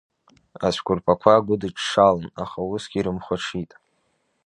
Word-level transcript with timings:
Ацәқәырԥақәа 0.67 1.29
агәыдыҽҽалон, 1.33 2.27
аха 2.43 2.59
усгьы 2.71 2.97
ирымхәаҽит. 2.99 3.71